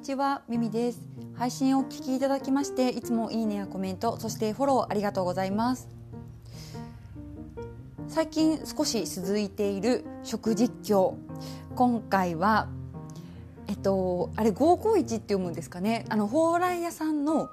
[0.00, 1.00] にちは、ミミです。
[1.36, 5.90] 配信をお聞きいただきまして、いつもいいねやコメント、そしてフォローありがとうございます。
[8.08, 11.16] 最近少し続いている食実況。
[11.74, 12.68] 今回は、
[13.68, 16.06] えっと、あれ551って読むんですかね。
[16.08, 17.50] あの、蓬莱屋さんの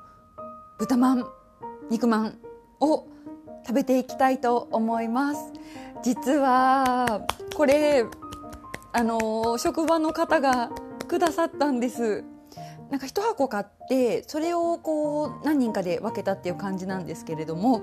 [0.79, 1.25] 豚まん、
[1.89, 2.37] 肉まん
[2.79, 3.09] を
[3.65, 5.51] 食べていきたいと思います。
[6.01, 8.05] 実は、これ、
[8.93, 10.71] あの職場の方が
[11.09, 12.23] くださったんです
[12.89, 17.81] なんか1箱買ってそれをこう何人かで分けたっていう感じなんですけれども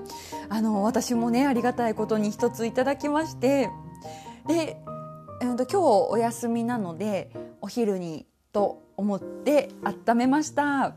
[0.49, 3.69] あの私もねありがたいことに1ついただきまして
[4.47, 4.77] で、
[5.41, 7.31] えー、と今日お休みなので
[7.61, 10.95] お昼にと思って温めました。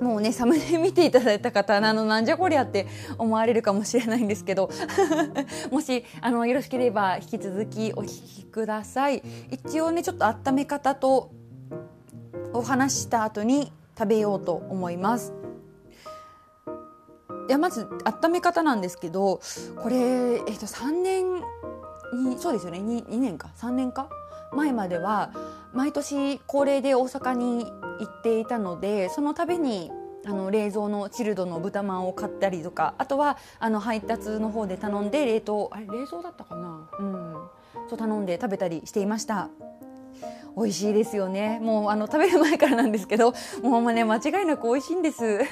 [0.00, 2.86] もうねサムネ見ていただいた方あのなんじゃこりゃって
[3.18, 4.70] 思われるかもしれないんですけど
[5.70, 11.30] もしあのよろしければ引き続きお聞きください一応ねちょっと温め方と
[12.52, 15.32] お話した後に食べようと思います。
[17.48, 19.40] いやまず温め方なんですけど
[19.76, 22.78] これ、えっと、3年にそうですよね。
[22.78, 23.50] 2, 2年か。
[23.56, 24.08] 3年か。
[24.52, 25.32] 前までは
[25.72, 29.90] 毎年恒例で大阪に行っていたのでその度に
[30.26, 36.88] あの冷蔵のチルドの豚まんを買ったりとかあとはあの配達の方で頼んで冷凍あれ冷蔵だったかな。
[36.98, 37.34] うん。
[37.88, 39.48] そう頼んで食べたりしていました。
[40.56, 41.58] 美味しいですよね。
[41.62, 45.40] もうあの食べる前からなんですけどもうね間違いなく美味しいんです。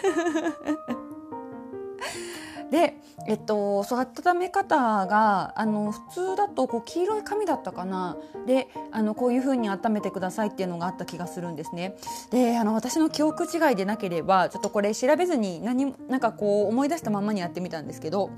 [2.70, 8.19] で、えっと、そう温め方があの普通だとこう黄色い紙だったかな。
[8.46, 11.96] であのこういう風に温めてくださいっていうのがあった気がするんですね。
[12.30, 18.30] であの私の記憶違いでなければちょっとこれ調べずに何なんかこう思い出したままにやってみたんですけど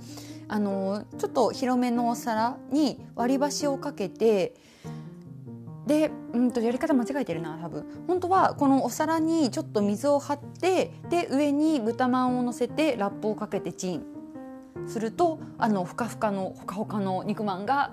[0.48, 4.54] あのちょっと広めのお皿に割り箸をかけて
[5.86, 7.86] でうんとやり方間違えてるな多分。
[8.06, 14.04] 本当はこのお皿にちょっと水を張ってで上に豚まんを乗せてラップをかけてチン。
[14.86, 17.92] するとあのふかふかのほかほかの肉まんが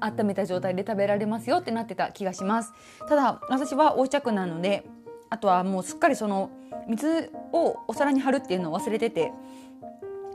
[0.00, 2.72] 温めた状態で食べられますよってなってた気がします。
[3.08, 4.86] ただ私は横着なので
[5.28, 6.50] あとはもうすっかりその
[6.88, 9.32] 水をお皿に貼るっていうのを忘れてて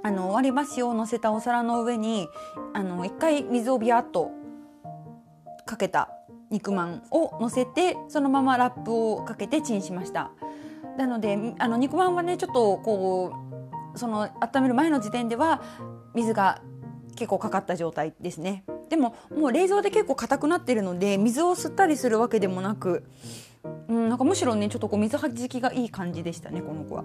[0.03, 2.28] あの割り箸を乗せたお皿の上に
[2.73, 4.31] あの一回水をビャッと
[5.66, 6.14] かけた
[6.55, 10.31] 肉まんを乗せてそのままラップをかけてチンしました
[10.97, 13.33] なのであの肉まんはねちょっとこ
[13.93, 15.61] うその温める前の時点では
[16.13, 16.61] 水が
[17.17, 23.03] 結構かかった状態ですねでももう冷蔵で結構硬くなってるので水を吸ったりするわけでもなく
[23.87, 27.03] うん、なんかむしろねちょっとこう水はじきがいい感じでしたねこの子は。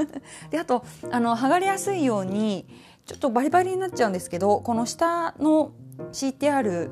[0.50, 2.66] であとあの剥がれやすいように
[3.04, 5.72] ちょっとバリバリになっちゃうんですけどこの下の
[6.12, 6.90] 敷いてある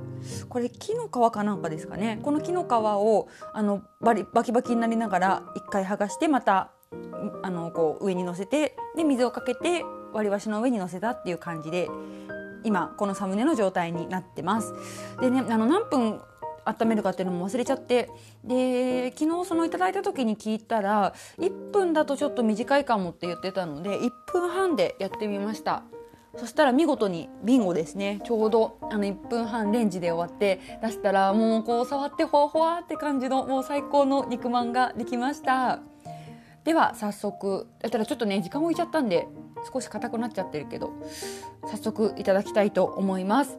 [0.48, 6.72] これ木の皮かなんかですかねこの木の皮をあのバリバキバキになりながら一回剥がしてまた
[7.42, 11.88] あのこう上に乗せてで水をかけて割り箸の上に乗せたっていう感じで
[12.64, 14.74] 今このサムネの状態になってます。
[15.20, 16.20] でねあの何分
[16.66, 18.10] 温めるかっていうのも忘れちゃって
[18.44, 25.84] で昨日そのいただいた時に聞いたら1分だとちょっと短いかもって言ってたので1分半でやってみました
[26.36, 28.20] そしたら見事にビンゴですね。
[28.24, 35.80] ちょうどあの1分半レンジで終わって出したらもうこう触ってほわほわって感じのもう最高の肉まんができました。
[36.64, 39.26] では早速だったらちょっとね時間置いちゃったんで
[39.72, 40.92] 少し硬くなっちゃってるけど
[41.68, 43.58] 早速いただきたいと思います。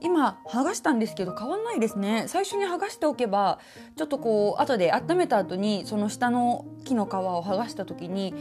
[0.00, 2.24] 今剥がしたんですけど変わんないですね。
[2.28, 3.58] 最初に剥がしておけば
[3.94, 8.34] ちょっとこう後で温めた後にその下の木の皮を剥がした時に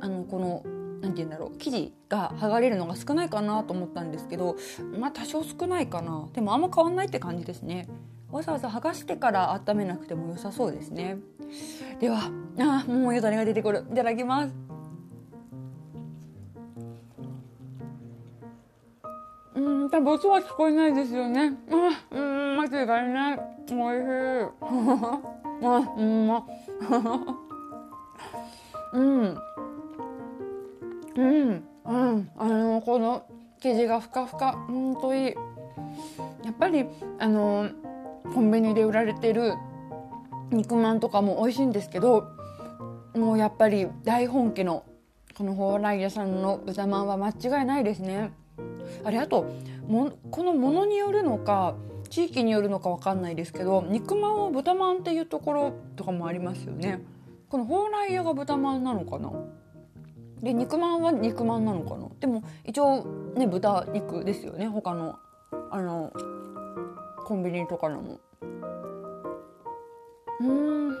[0.00, 0.62] あのこの
[1.00, 4.56] 何て言うんだろう生地が剥がれるのが少ないかなと思ったんですけど
[4.98, 6.28] まあ多少少ないかな。
[6.32, 7.88] でもあんま変わんないって感じですね。
[8.30, 11.18] わざわざ剥がしてから温めなくても良さそうですね。
[12.00, 13.84] ではあもうよだれが出てくる。
[13.90, 14.54] いただきます。
[19.54, 21.54] うん多分音は聞こえないですよね。
[21.70, 23.40] あうん間違いない。
[23.70, 24.56] おいしい。
[25.64, 26.46] あうんま。
[28.92, 29.38] うん
[31.16, 31.64] うん。
[31.84, 33.24] うんあのこの
[33.60, 34.52] 生地がふかふか。
[34.68, 35.34] ほんといい。
[36.44, 36.86] やっぱり
[37.18, 37.68] あの
[38.34, 39.54] コンビニで売られてる
[40.50, 42.28] 肉まんとかも美味しいんですけど
[43.14, 44.84] もうやっぱり大本家の
[45.36, 48.32] この蓬莱屋さんの豚まんは間違いないですね。
[49.04, 49.46] あれあと
[49.86, 51.74] もこのものによるのか
[52.08, 57.02] 地域によるのか分かんないですけど肉まんを豚まんっていうところとかもありますよね。
[57.48, 59.32] この蓬莱屋が豚まんなのかな？
[60.42, 62.08] で肉まんは肉まんなのかな？
[62.20, 63.04] でも一応
[63.34, 64.68] ね豚肉ですよね。
[64.68, 65.18] 他の
[65.70, 66.12] あの
[67.26, 68.20] コンビニとかのも。
[70.40, 70.96] うん。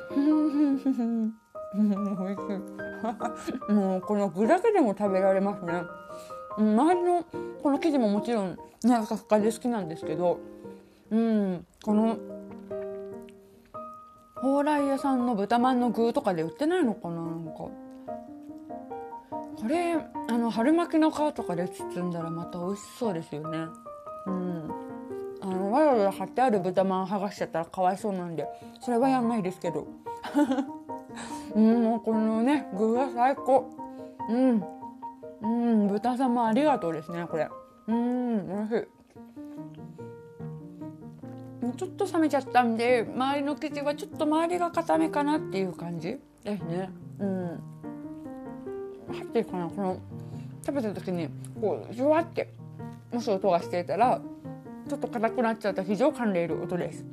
[3.36, 5.82] し いもうこの具だけでも食べられますね。
[6.56, 7.24] 周りの
[7.62, 10.38] この生地ももちろんねふかふかで好きなんですけど。
[11.10, 11.66] うん。
[11.84, 12.16] この
[14.36, 17.16] 蓬莱屋さんの豚まんの具とかで売ってないのかな？
[17.16, 17.85] なんか。
[19.66, 19.96] これ
[20.28, 23.66] あの春巻きの皮とかで包んだらまた美味しそうですよね。
[24.26, 24.70] うん。
[25.40, 28.46] あのわざわざ貼ってある豚まん剥がしちゃったらかわいそうなんで
[28.80, 29.88] それはやんないですけど。
[31.56, 33.68] うんもうこのね具が最高。
[34.30, 34.64] うん。
[35.42, 37.48] うん豚さんもありがとうですねこれ。
[37.88, 38.86] うん美味しい。
[41.76, 46.88] ちょっと冷めちゃったんで周りの生地はちょっと周りが固めかなっていう感じですね。
[47.18, 47.75] うん。
[49.12, 49.68] ってるかな？
[49.68, 49.98] この
[50.64, 51.28] 食べた時に
[51.60, 52.52] こうじゅわって
[53.12, 54.20] もし音がしていたら
[54.88, 57.04] ちょっと硬くなっちゃった非常噛んでいる音です。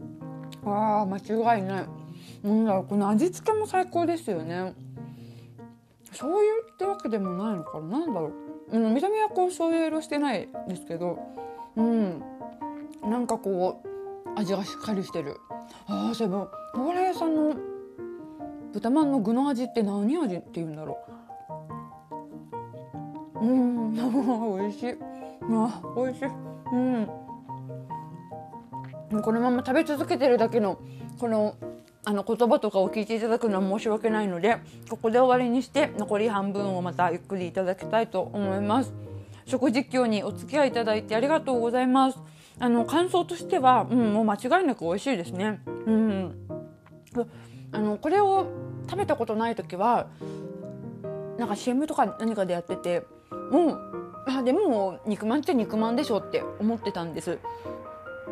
[0.66, 1.88] ああ間違いない。
[2.44, 4.74] なんだろうこの味付けも最高ですよね。
[6.10, 8.00] 醤油ってわけでもないのかな？
[8.00, 8.32] なんだろ
[8.72, 11.20] う、見た目はこう醤油色してないですけど
[11.76, 12.24] うん。
[13.04, 15.36] なんかこう味がしっかりしてる。
[15.88, 17.56] ああそういえばお笑い屋さんの
[18.72, 21.12] 豚まんの具の味って何味って言うんだろう。
[23.44, 23.94] うん。
[24.58, 24.96] 美味しい。
[25.52, 26.26] あ美味しい。
[26.72, 27.10] うん。
[29.22, 30.80] このまま食べ続けてるだけの
[31.20, 31.56] この
[32.06, 34.58] あの言葉とかを聞いていただくのは申し訳ないので
[34.90, 38.94] ここで終わりにして残り半分をまたゆっくりいただきたいと思います。
[39.46, 42.20] 食実況にお付き合いいただいてありがとうございます。
[42.60, 45.62] あの感想としては、うん、もう間違いなく美味しいですね。
[45.86, 46.48] うん。
[47.72, 48.48] あのこれを
[48.90, 50.08] 食べたことない時は
[51.38, 53.04] なんか CM とか何かでやってて
[53.52, 53.82] もう
[54.28, 57.40] あでも肉まんって肉まんでしょって思ってたんです。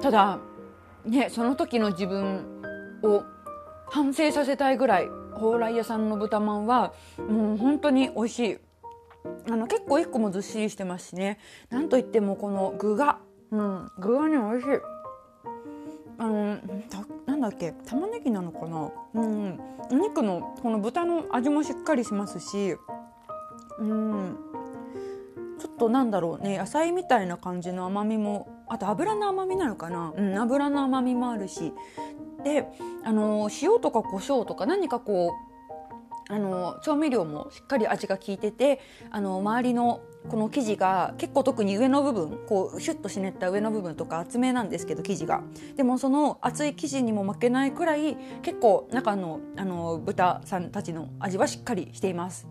[0.02, 0.40] ただ
[1.06, 2.46] ねその時の自分
[3.04, 3.24] を
[3.90, 8.58] 反省させたいぐらい蓬莱屋さんの豚まんはもう本当に美味しい。
[9.50, 11.40] あの結構1個もずっしりしてますしね。
[11.70, 13.20] なんといってもこの具が、
[13.52, 14.70] うん、具がね美味しい。
[16.18, 16.58] あの
[17.26, 18.92] なんだっけ玉ねぎなのかな。
[19.16, 19.60] うん
[19.92, 22.78] お肉のこの豚の味もしっかりしますし。
[23.80, 24.51] うん。
[25.82, 31.74] となんだろうね野菜みたいな感じの甘みもあと油の甘みなのかな、うん、油の甘みもあるし。
[32.44, 32.66] で
[33.04, 35.32] あの塩とか胡椒とか何かこ
[36.30, 38.80] うあの調味料もしっかり味が効いてて
[39.12, 45.44] あの周りのこの生地が結構特に上の部分こうシュッとしねった上の部分とか厚めなんですけど生地が。
[45.76, 52.48] でもその厚い生地にも負けないくらい結構中のあの豚さんたちの味はしっかりしています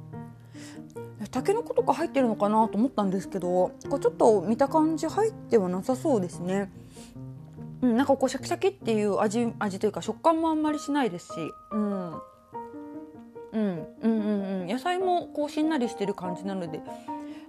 [1.31, 6.73] たけのことか入ってるのかなと思ったんですけどこれちょっと見た感じ入ってはなさそうですね。
[7.83, 11.33] うん、なんかこうシャキシャキっていう味味というか食感もあんまりしないですし、
[11.71, 12.21] うん、うん
[13.53, 14.67] うんうんうん。
[14.67, 16.81] 野菜もこうしんなりしてる感じなので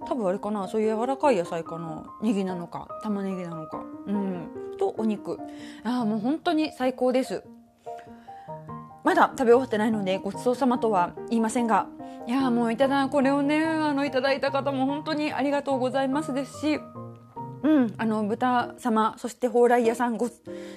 [0.06, 2.04] 多分あれかなそういう柔らかい野菜かな。
[2.22, 3.82] ネギなのか玉ねぎなのか。
[4.06, 4.48] うん。
[4.78, 5.38] とお肉。
[5.84, 7.42] ああもう本当に最高です。
[9.04, 11.88] まだ食べ終わってないのでごちそうさまとは言いませんが
[12.26, 16.80] いやもういただこれをねあのいただいた方も本当にありがとうございますですし
[17.62, 20.28] うん、あの豚様そして蓬莱屋さんご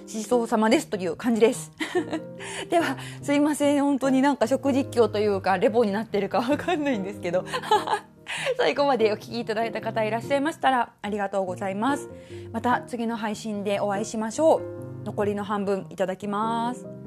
[0.05, 1.71] ちそうさまですという感じです。
[2.69, 3.83] ではすいません。
[3.83, 7.43] 本当になんか食実況というかレポになってるか わかんないんですけど。
[8.57, 12.07] 最後までお聞きいただいた方いらっしゃいましたらありがとうございます。
[12.51, 14.85] また次の配信でお会いしましょう。
[15.05, 17.04] 残りの半分いただきます